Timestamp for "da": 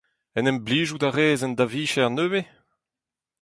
1.57-1.65